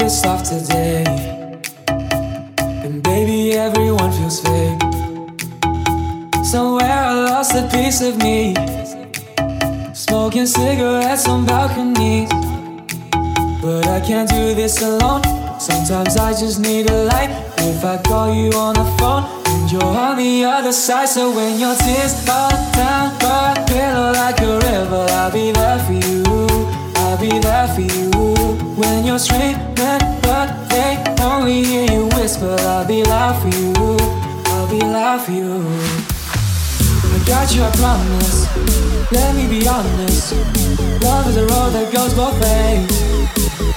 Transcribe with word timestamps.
Up 0.00 0.26
off 0.26 0.42
today. 0.42 1.04
And 2.84 3.02
baby, 3.02 3.52
everyone 3.52 4.12
feels 4.12 4.40
fake. 4.40 4.80
Somewhere 6.44 6.90
I 6.90 7.24
lost 7.30 7.54
a 7.54 7.68
piece 7.72 8.00
of 8.02 8.18
me. 8.18 8.54
Smoking 9.94 10.46
cigarettes 10.46 11.26
on 11.28 11.46
balconies. 11.46 12.28
But 13.62 13.86
I 13.86 14.00
can't 14.00 14.28
do 14.28 14.54
this 14.54 14.82
alone. 14.82 15.22
Sometimes 15.58 16.16
I 16.16 16.32
just 16.32 16.60
need 16.60 16.90
a 16.90 17.04
light. 17.04 17.30
If 17.58 17.84
I 17.84 17.96
call 18.02 18.34
you 18.34 18.50
on 18.52 18.74
the 18.74 18.84
phone 18.98 19.24
and 19.46 19.72
you're 19.72 19.82
on 19.82 20.16
the 20.18 20.44
other 20.44 20.72
side, 20.72 21.08
so 21.08 21.34
when 21.34 21.58
your 21.58 21.74
tears 21.76 22.14
fall 22.26 22.50
down, 22.74 23.12
my 23.22 23.64
pillow 23.66 24.12
like 24.12 24.40
a 24.40 24.58
river, 24.58 25.06
I'll 25.10 25.32
be 25.32 25.52
there 25.52 25.78
for 25.84 25.92
you. 25.92 26.22
I'll 26.96 27.18
be 27.18 27.38
there 27.38 27.68
for 27.68 27.80
you 27.80 28.15
when 28.76 29.04
you're 29.04 29.18
screaming, 29.18 29.56
but 29.74 30.68
they 30.68 31.02
only 31.22 31.64
hear 31.64 31.90
you 31.90 32.06
whisper. 32.16 32.56
I'll 32.60 32.86
be 32.86 33.02
loud 33.02 33.40
for 33.40 33.48
you. 33.48 33.72
I'll 34.52 34.68
be 34.68 34.80
loud 34.80 35.22
for 35.22 35.32
you. 35.32 35.64
I 37.14 37.24
got 37.26 37.54
you, 37.54 37.62
I 37.64 37.70
promise. 37.72 38.46
Let 39.10 39.34
me 39.34 39.48
be 39.48 39.66
honest. 39.66 40.32
Love 41.02 41.28
is 41.28 41.36
a 41.36 41.46
road 41.46 41.70
that 41.72 41.90
goes 41.92 42.12
both 42.14 42.38
ways. 42.40 42.90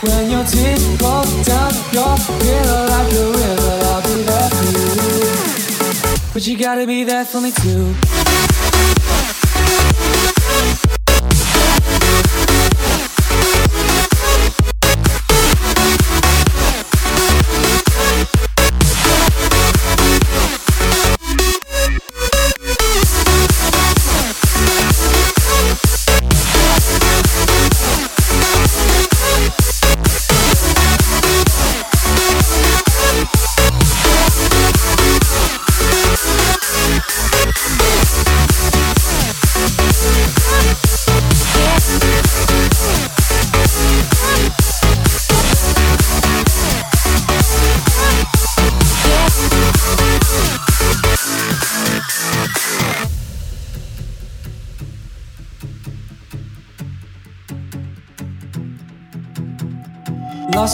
When 0.03 0.31
your 0.31 0.43
tears 0.43 0.83
fall 0.97 1.23
down 1.43 1.73
your 1.91 2.15
pillow 2.43 2.81
like 2.93 3.11
a 3.13 3.25
river, 3.39 3.75
I'll 3.91 4.01
be 4.03 4.21
there 4.23 4.49
for 4.49 4.65
you. 4.75 6.19
But 6.33 6.45
you 6.45 6.57
gotta 6.57 6.85
be 6.85 7.03
there 7.03 7.25
for 7.25 7.41
me 7.41 7.51
too. 7.51 7.95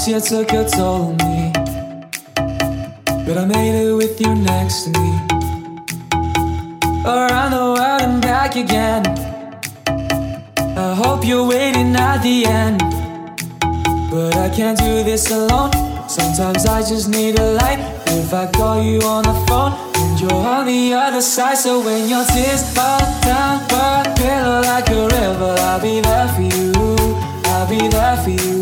Year 0.08 0.22
took 0.22 0.52
a 0.54 0.70
toll 0.70 1.02
on 1.02 1.18
me, 1.18 1.52
but 3.26 3.38
I 3.40 3.46
made 3.46 3.74
it 3.74 3.92
with 3.94 4.22
you 4.22 4.36
next 4.36 4.84
to 4.84 4.90
me. 4.92 5.10
Around 7.04 7.52
the 7.58 7.74
world 7.74 8.02
and 8.04 8.22
back 8.22 8.56
again. 8.56 9.04
I 10.78 10.94
hope 10.94 11.26
you're 11.26 11.48
waiting 11.48 11.96
at 11.96 12.22
the 12.22 12.46
end, 12.46 12.82
but 14.12 14.36
I 14.36 14.50
can't 14.56 14.78
do 14.78 15.04
this 15.04 15.32
alone. 15.32 15.72
Sometimes 16.08 16.68
I 16.68 16.82
just 16.88 17.10
need 17.10 17.40
a 17.40 17.54
light. 17.54 17.80
If 18.06 18.32
I 18.32 18.46
call 18.52 18.84
you 18.84 19.02
on 19.02 19.24
the 19.24 19.34
phone 19.48 19.74
and 19.96 20.22
you're 20.22 20.32
on 20.32 20.68
the 20.68 20.94
other 20.94 21.22
side, 21.22 21.58
so 21.58 21.80
when 21.84 22.08
your 22.08 22.26
tears 22.26 22.62
fall 22.76 23.00
down, 23.24 23.66
but 23.70 24.16
pillow 24.16 24.62
like 24.62 24.88
a 24.90 25.08
river, 25.08 25.56
I'll 25.62 25.82
be 25.82 26.00
there 26.02 26.28
for 26.28 26.42
you. 26.42 26.75
I'll 27.66 27.80
be 27.80 27.88
there 27.88 28.18
for 28.18 28.30
you 28.30 28.60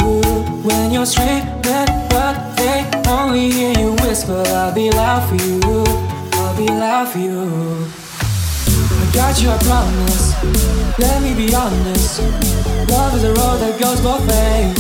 when 0.64 0.92
you're 0.94 1.06
screaming, 1.06 1.44
but 1.62 2.56
they 2.56 2.90
only 3.10 3.52
hear 3.52 3.78
you 3.78 3.92
whisper. 3.96 4.42
I'll 4.48 4.74
be 4.74 4.90
loud 4.92 5.28
for 5.28 5.36
you. 5.44 5.60
I'll 6.40 6.56
be 6.56 6.68
loud 6.68 7.10
for 7.10 7.20
you. 7.20 7.86
I 8.72 9.12
got 9.14 9.42
you, 9.42 9.50
I 9.50 9.58
promise. 9.58 10.32
Let 10.98 11.22
me 11.22 11.34
be 11.34 11.54
honest. 11.54 12.22
Love 12.90 13.16
is 13.16 13.26
a 13.26 13.34
road 13.34 13.60
that 13.60 13.78
goes 13.78 14.00
both 14.00 14.26
ways. 14.26 14.80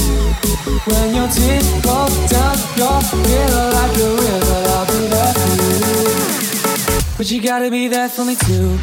When 0.87 1.15
your 1.15 1.27
tears 1.27 1.67
fall 1.83 2.07
down 2.31 2.55
your 2.79 3.01
pillow 3.27 3.71
like 3.75 3.97
a 3.97 4.09
river, 4.23 4.59
I'll 4.71 4.87
be 4.87 5.07
there 5.11 5.33
for 5.35 5.51
you. 5.59 7.07
But 7.17 7.29
you 7.29 7.41
gotta 7.41 7.69
be 7.69 7.89
there 7.89 8.07
for 8.07 8.23
me 8.23 8.35
too. 8.35 8.79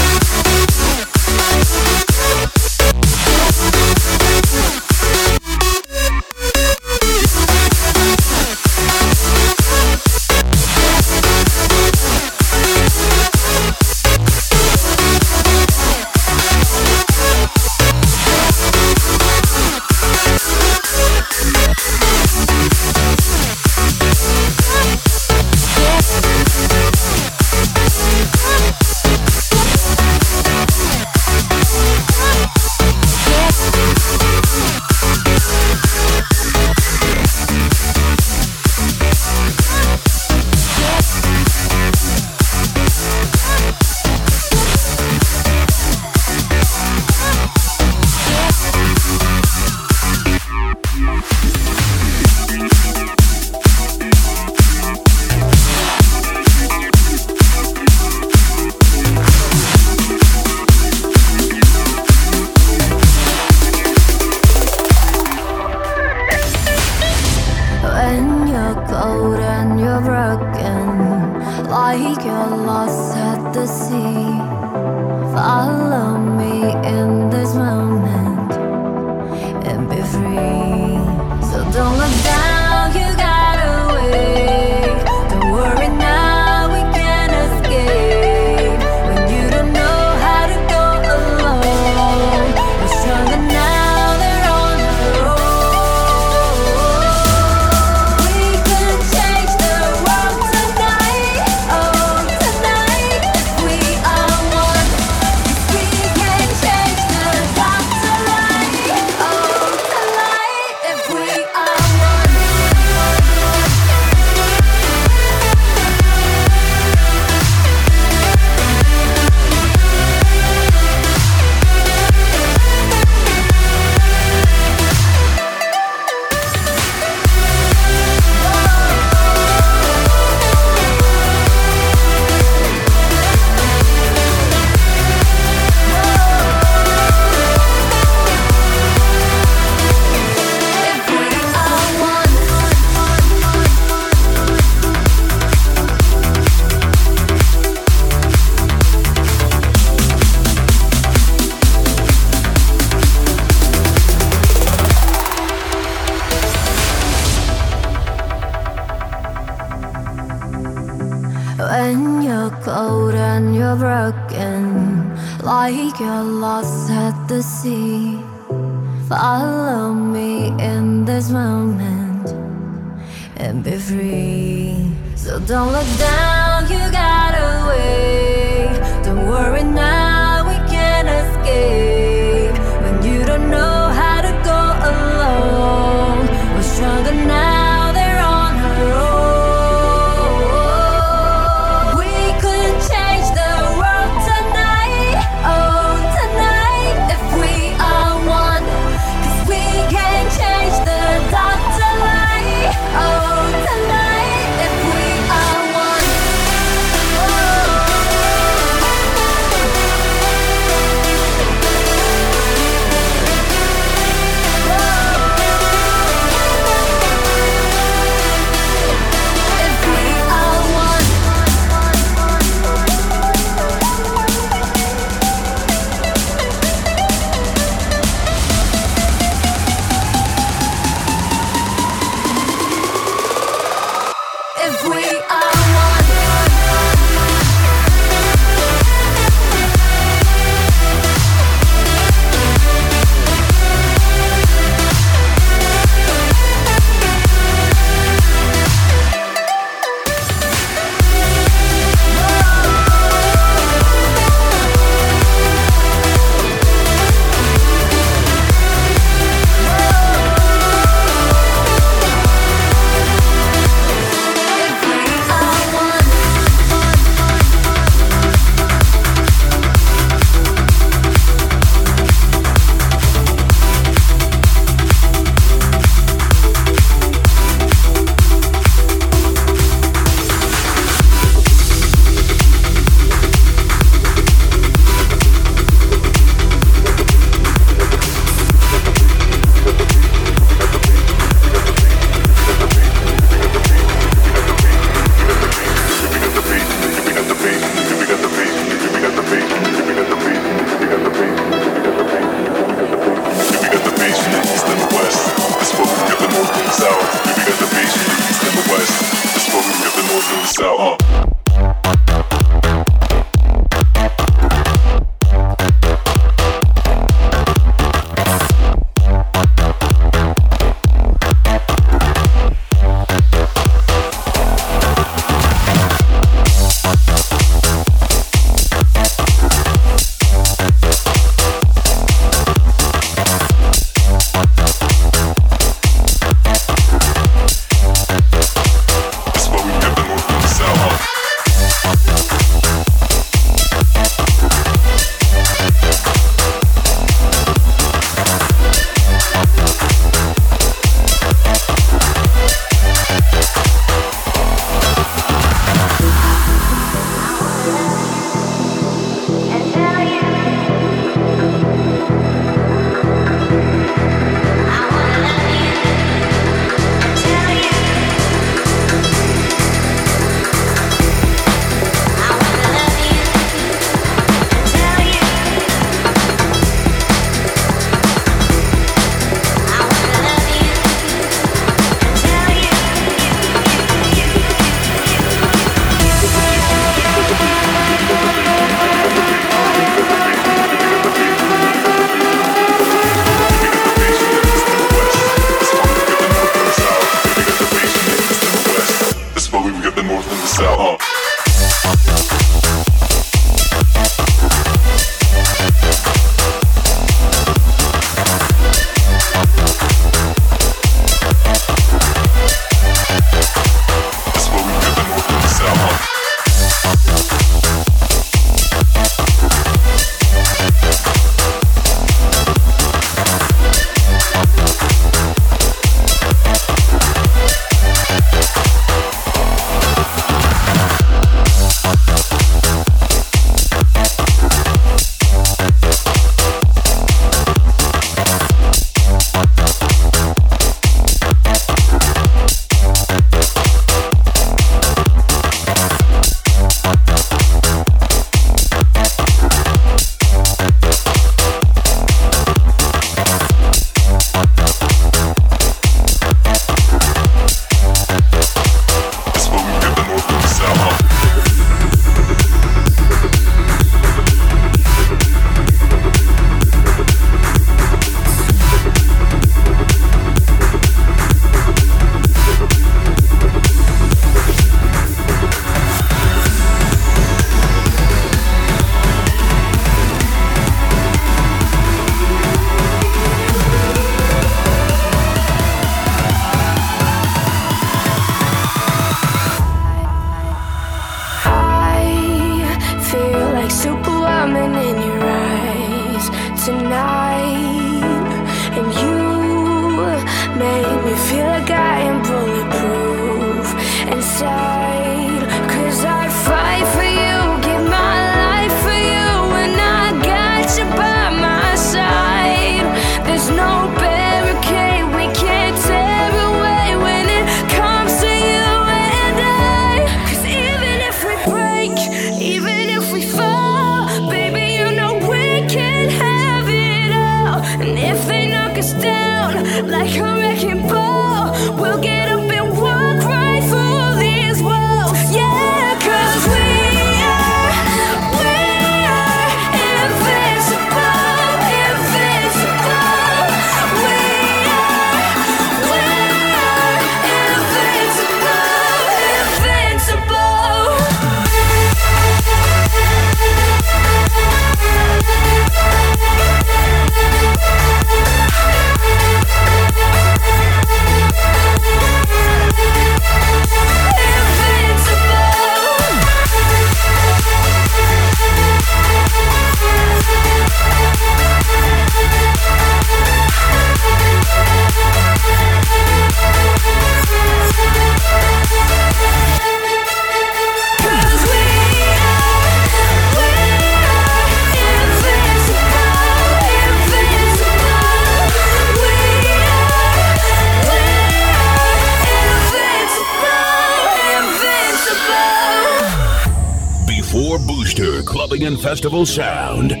Festival 599.01 599.25
sound. 599.25 600.00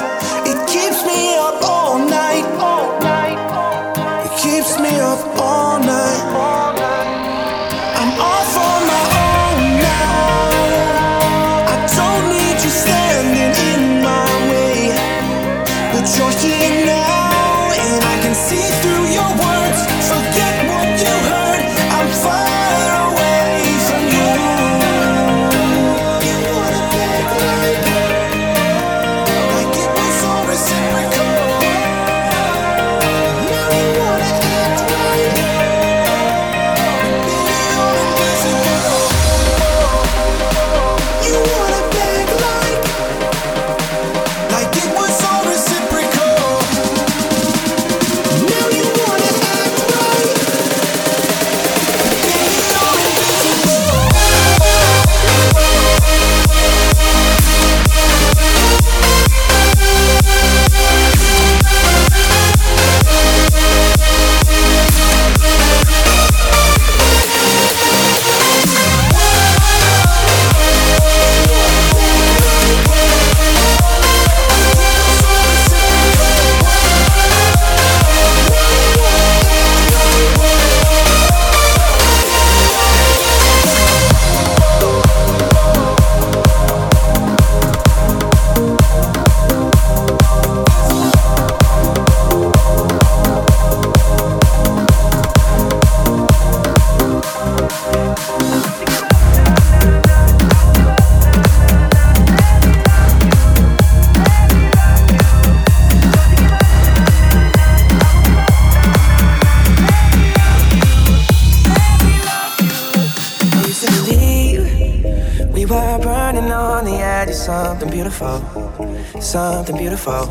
something 119.31 119.77
beautiful. 119.77 120.25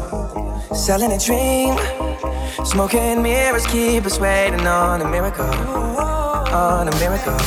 Selling 0.74 1.10
a 1.12 1.18
dream. 1.18 1.74
Smoking 2.66 3.22
mirrors 3.22 3.66
keep 3.66 4.04
us 4.04 4.20
waiting 4.20 4.66
on 4.66 5.00
a 5.00 5.08
miracle. 5.08 5.46
On 5.46 6.86
a 6.86 6.94
miracle. 6.98 7.38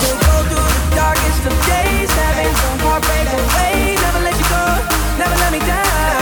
So 0.00 0.08
go 0.26 0.34
through 0.48 0.70
the 0.78 0.96
darkest 0.96 1.46
of 1.46 1.54
days, 1.64 2.10
having 2.10 2.52
some 2.62 2.78
heartbreak 2.80 3.28
away. 3.38 3.94
Never 4.02 4.18
let 4.18 4.34
you 4.40 4.48
go, 4.56 4.64
never 5.16 5.36
let 5.36 5.52
me 5.52 5.60
down. 5.60 6.21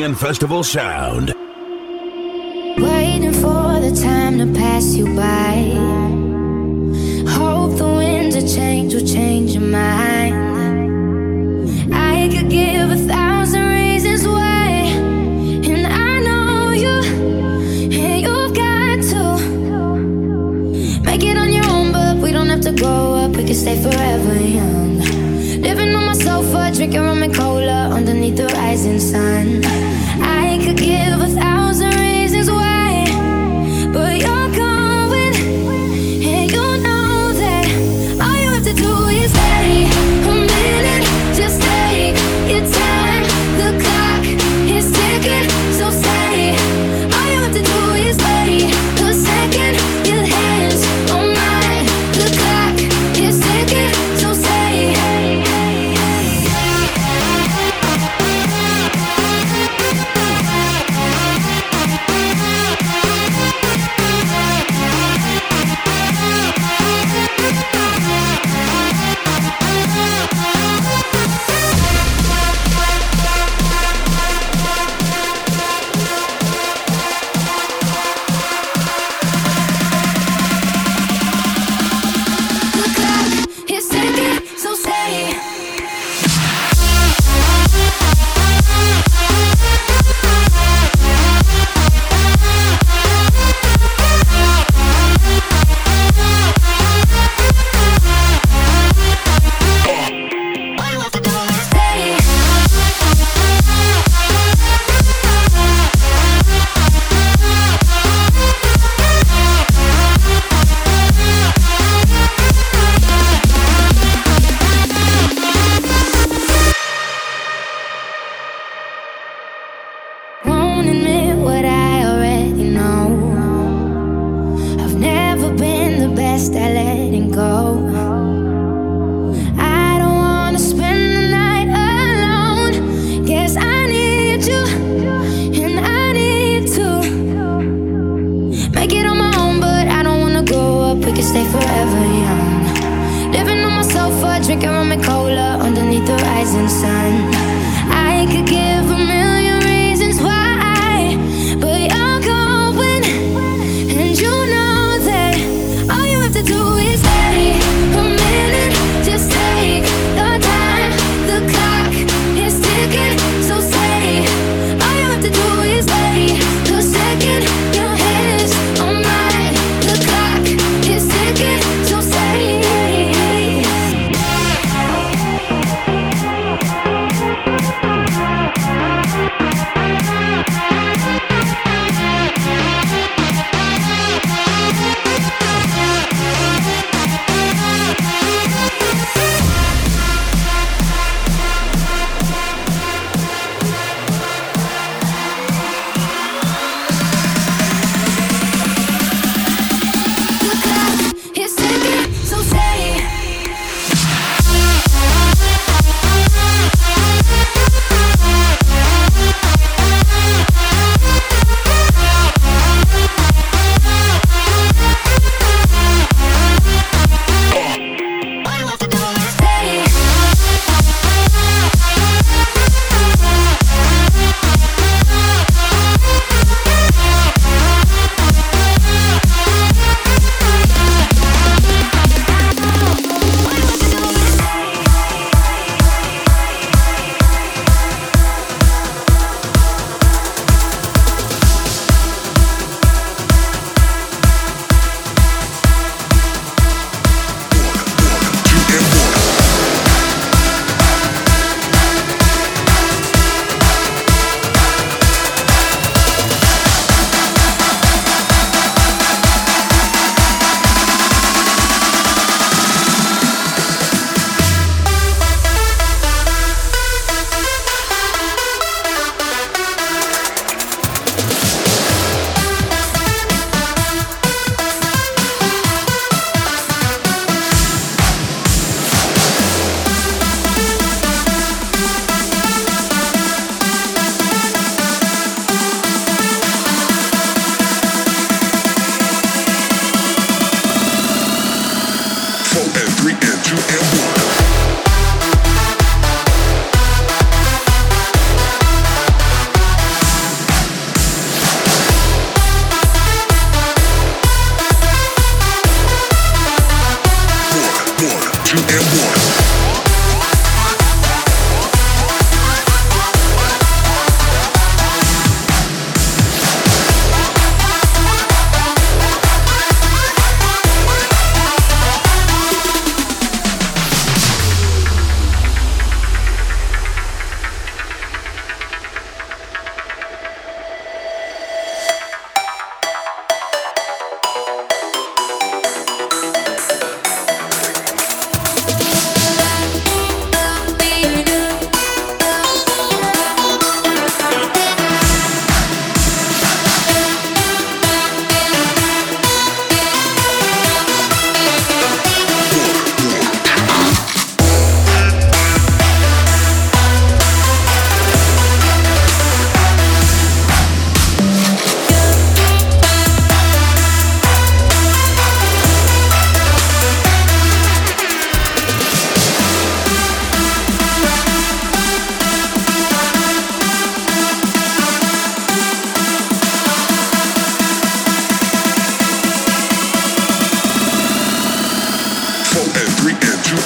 And 0.00 0.18
Festival 0.18 0.62
Sound. 0.64 1.41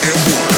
And 0.03 0.35
one. 0.35 0.56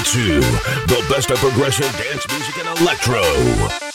Mumitsu. 0.00 0.40
The 0.86 1.06
best 1.12 1.30
of 1.30 1.38
progressive 1.38 1.90
dance 1.96 2.26
music 2.28 2.58
and 2.58 2.78
electro. 2.80 3.89